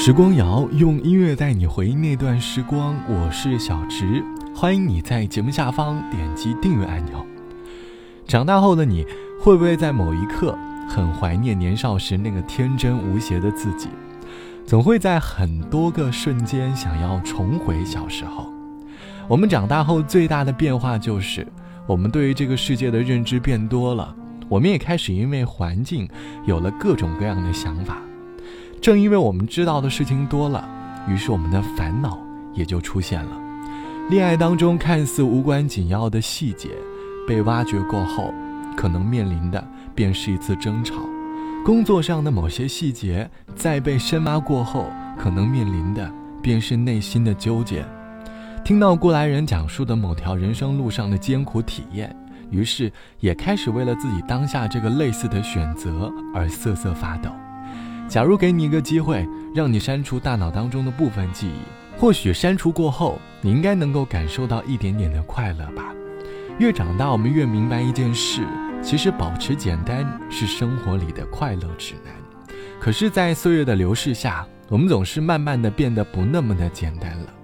[0.00, 4.24] 时光谣用音乐带你回忆那段时光，我是小植，
[4.54, 7.26] 欢迎你在节目下方点击订阅按钮。
[8.24, 9.04] 长大后的你，
[9.40, 10.56] 会不会在某一刻
[10.88, 13.88] 很怀念年少时那个天真无邪的自己？
[14.64, 18.46] 总会在很多个瞬间想要重回小时候。
[19.26, 21.44] 我们长大后最大的变化就是，
[21.88, 24.14] 我们对于这个世界的认知变多了，
[24.48, 26.08] 我们也开始因为环境
[26.46, 27.98] 有了各种各样的想法。
[28.80, 30.68] 正因为我们知道的事情多了，
[31.08, 32.18] 于是我们的烦恼
[32.54, 33.30] 也就出现了。
[34.08, 36.70] 恋爱当中看似无关紧要的细节，
[37.26, 38.32] 被挖掘过后，
[38.76, 39.62] 可能面临的
[39.94, 40.94] 便是一次争吵；
[41.64, 44.86] 工作上的某些细节，在被深挖过后，
[45.18, 47.84] 可能面临的便是内心的纠结。
[48.64, 52.14] 听到过来人讲述的某条人生路上的艰苦体验，
[52.50, 57.30] 于是也开始为了自己当下这个类似的选择而瑟瑟发抖。
[58.08, 65.92] 假如给你一个机会，让你删除大脑当中的部分记忆，或许删除过后，你应该能够感受到一点点的快乐吧。
[66.58, 68.46] 越长大，我们越明白一件事：
[68.82, 72.14] 其实保持简单是生活里的快乐指南。
[72.80, 77.34] 可是，在岁月的流逝下，我们总是慢慢的变得不那么的简单了。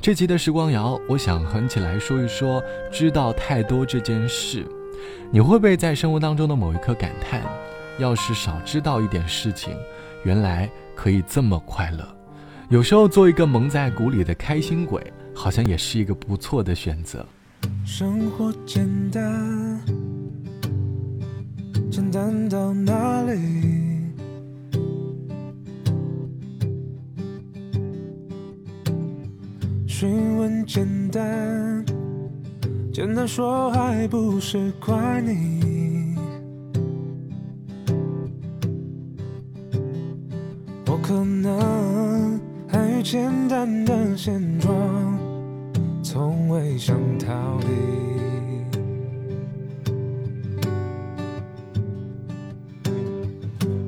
[0.00, 4.66] 这期的时光谣，我想横起来说一说知道太多这件事。
[5.30, 7.42] 你会不会在生活当中的某一刻感叹：
[7.98, 9.76] 要是少知道一点事情？
[10.24, 12.06] 原来可以这么快乐，
[12.68, 17.24] 有时候做一个蒙在鼓里的开心鬼，好像也是一个不错的选择。
[17.84, 19.80] 生活简单，
[21.90, 23.38] 简单到哪里？
[29.86, 31.84] 询问简单，
[32.92, 35.57] 简单说还不是怪你。
[41.02, 44.70] 可能还简单的现状，
[46.02, 47.66] 从未想逃离。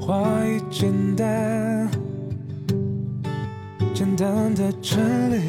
[0.00, 1.88] 话语简单，
[3.94, 5.40] 简单的真理，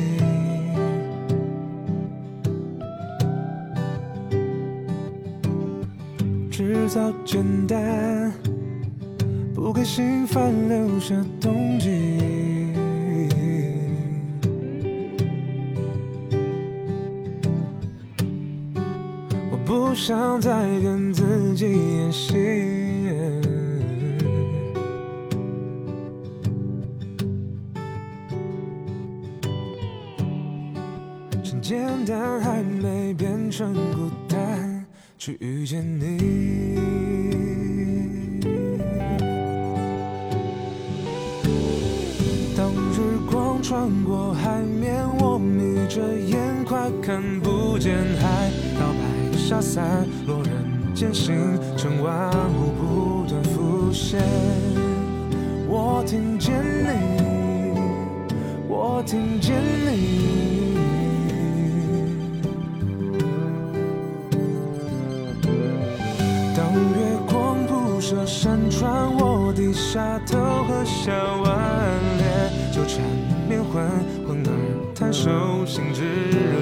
[6.49, 8.31] 制造简单。
[9.65, 11.89] 不给心烦留下动机。
[19.49, 22.35] 我不想再跟自己演戏。
[31.43, 34.85] 趁简单还没变成孤单，
[35.17, 37.24] 去遇见你。
[45.95, 48.51] 着眼，快看不见海。
[48.77, 51.33] 摇摆下散落人间，星
[51.77, 54.19] 辰万物不断浮现。
[55.69, 57.79] 我听见你，
[58.67, 60.75] 我听见你。
[66.57, 71.57] 当月光铺设山川，我低下头喝下碗
[72.17, 73.01] 烈纠缠。
[73.47, 73.87] 面昏
[74.27, 74.49] 昏而
[74.95, 75.29] 谈手
[75.65, 76.54] 心之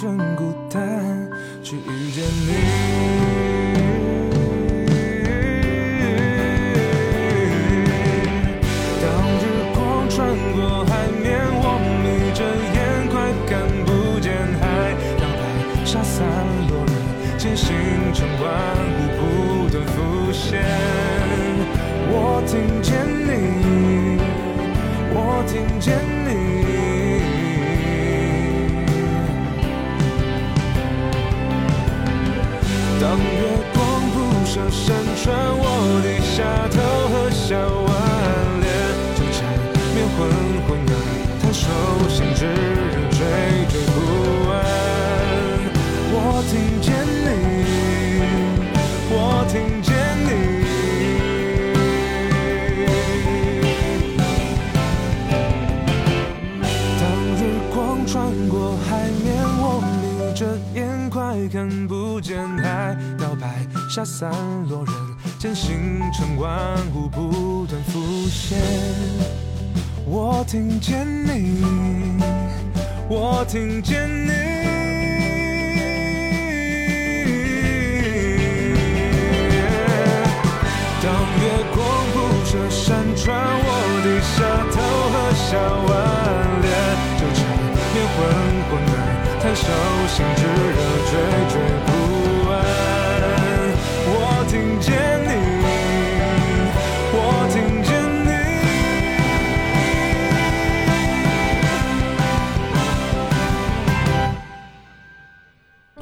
[0.00, 1.28] 真孤单，
[63.98, 64.30] 下散
[64.68, 64.94] 落人
[65.40, 66.48] 间，星辰万
[66.94, 68.56] 物不断浮现。
[70.06, 71.64] 我听见你，
[73.08, 74.30] 我听见你。
[81.02, 81.10] 当
[81.40, 81.42] 月
[81.74, 83.68] 光铺设山川，我
[84.04, 84.36] 低下
[84.70, 84.76] 头
[85.10, 85.90] 喝下碗，
[86.62, 86.70] 脸
[87.18, 87.36] 就缠
[87.92, 88.16] 绵浑
[88.70, 88.94] 浑而
[89.42, 89.66] 太手
[90.06, 90.78] 心炙热
[91.10, 91.10] 惴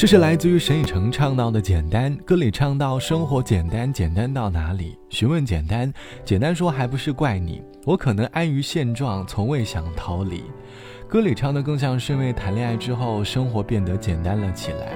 [0.07, 4.97] 这是来自于沈以诚唱到的《简单》，歌里唱到生活简单，简单到哪里？
[5.09, 5.93] 询问简单，
[6.25, 10.45] 简单说还不是怪你，我可能安于现状，从未想逃离。
[11.09, 14.93] 歌里唱的更像是因为谈恋爱之后，生活变得简单了起来。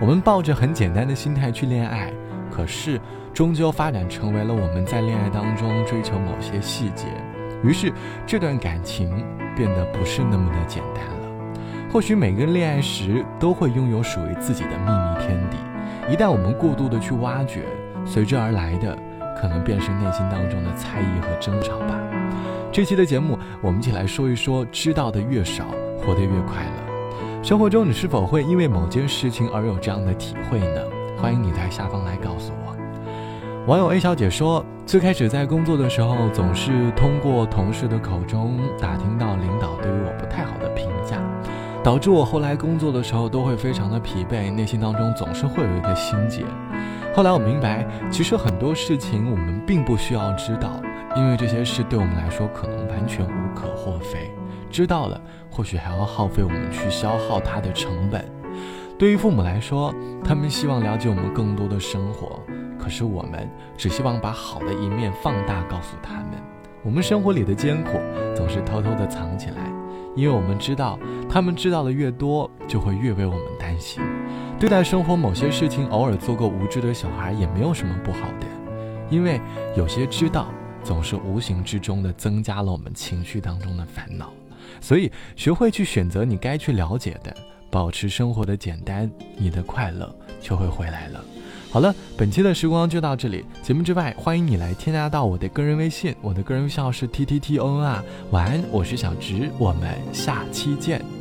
[0.00, 2.10] 我们抱着很简单的心态去恋爱，
[2.50, 2.98] 可是
[3.34, 7.04] 终究发展成为了我们在恋爱当中追求某些细节，
[7.62, 7.92] 于是
[8.26, 9.10] 这段感情
[9.54, 11.17] 变得不是那么的简单了。
[11.90, 15.56] 或许每个人恋爱时都会拥有属于自己的秘密天地，
[16.12, 17.62] 一旦我们过度的去挖掘，
[18.04, 18.94] 随之而来的
[19.40, 21.98] 可能便是内心当中的猜疑和争吵吧。
[22.70, 25.64] 这期的节目，我们一起来说一说：知道的越少，
[25.98, 27.42] 活得越快乐。
[27.42, 30.82] 生活中，你是否会因为某件事情而有这样的体会呢？
[31.16, 32.76] 欢迎你在下方来告诉我。
[33.66, 41.16] 网友 A 小姐说，最开始在工作的时候，总是通过同事的口中打听到领导对于我不太好的评价。
[41.88, 46.44] 导致我后来工作的时候都会非常的疲惫，内心当中总是会有一个心结。
[47.16, 50.82] 后来我明白，其实很多事情我们并不需要知道，
[51.16, 54.30] 因为这些事对我们来说可能完全无可厚非。
[54.70, 55.18] 知道了，
[55.50, 58.22] 或许还要耗费我们去消耗它的成本。
[58.98, 59.90] 对于父母来说，
[60.22, 62.38] 他们希望了解我们更多的生活，
[62.78, 63.48] 可是我们
[63.78, 66.32] 只希望把好的一面放大，告诉他们，
[66.82, 67.92] 我们生活里的艰苦
[68.36, 69.72] 总是偷偷的藏起来。
[70.16, 74.02] 因为我们知道，他们知道的越多，就会越为我们担心。
[74.58, 78.46] 对待生活某些事情，偶尔做个无知的小孩也没有什么不好的，
[79.08, 79.40] 因为
[79.76, 80.48] 有些知道，
[80.82, 84.32] 总是无形之中的增加了我们情绪当中的烦恼。
[84.80, 87.34] 所以，学会去选择你该去了解的，
[87.70, 91.24] 保持生活的简单，你的快乐就会回来了。
[91.70, 93.44] 好了，本期的时光就到这里。
[93.62, 98.02] 节目之外，欢迎你来添加到我的个人微信，我的个人微信号是 t t t o n 啊。
[98.30, 101.17] 晚安，我是小植，我们下期见。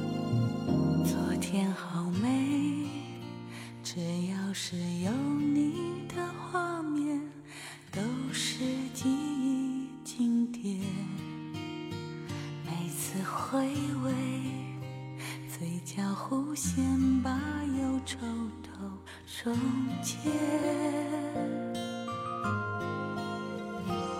[19.27, 19.59] 都溶
[20.01, 20.15] 解。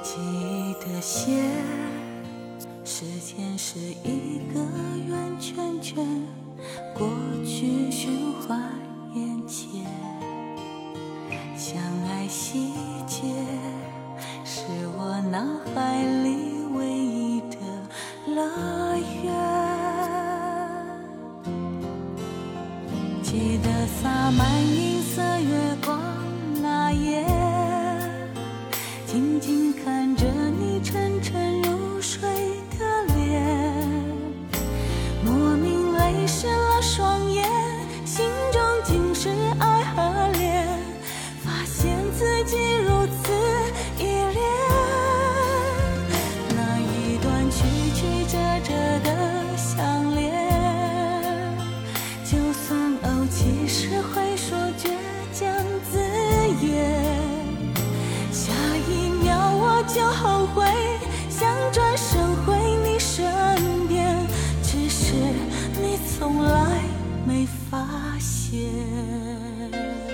[0.04, 1.44] 记忆的线，
[2.84, 4.60] 时间是一个
[5.08, 6.06] 圆圈圈，
[6.94, 7.08] 过
[7.46, 8.67] 去循环
[23.30, 26.02] 记得洒满银色月光
[26.62, 27.26] 那夜，
[29.06, 30.24] 静静看着
[30.58, 32.22] 你沉沉入睡
[32.80, 33.44] 的脸，
[35.26, 37.46] 莫名泪湿了双眼，
[38.06, 39.28] 心中尽是
[39.60, 40.02] 爱和
[40.40, 40.66] 怜，
[41.44, 42.56] 发现自己
[66.18, 66.82] 从来
[67.28, 70.07] 没发现。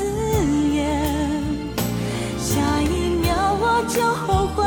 [0.00, 0.78] 字眼。
[2.38, 4.64] 下一秒我就后悔，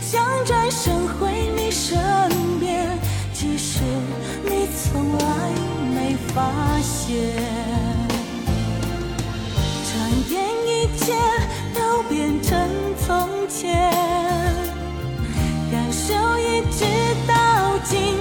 [0.00, 1.98] 想转身回你身
[2.58, 2.98] 边，
[3.34, 3.80] 其实
[4.44, 5.26] 你从来
[5.94, 6.50] 没发
[6.80, 7.16] 现。
[9.88, 9.92] 转
[10.30, 10.32] 眼
[10.66, 11.12] 一切
[11.74, 12.68] 都变成
[13.06, 13.90] 从前，
[15.70, 16.84] 感受一直
[17.26, 18.16] 到今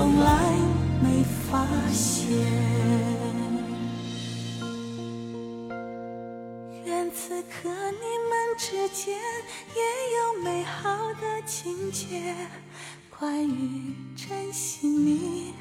[0.00, 0.32] 从来
[1.02, 2.30] 没发现。
[6.86, 9.14] 愿此刻你们之间
[9.76, 9.82] 也
[10.16, 10.88] 有美好
[11.20, 12.34] 的情节，
[13.18, 15.52] 关于珍惜你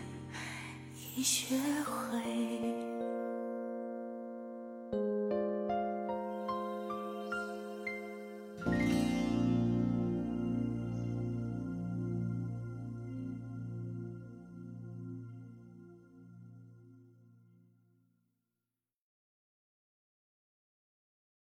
[1.18, 2.89] 已学会。